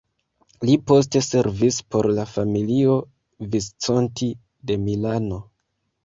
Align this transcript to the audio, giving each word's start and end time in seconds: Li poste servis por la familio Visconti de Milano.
Li 0.67 0.75
poste 0.91 1.19
servis 1.25 1.75
por 1.95 2.07
la 2.19 2.25
familio 2.31 2.95
Visconti 3.51 4.31
de 4.71 4.79
Milano. 4.87 5.39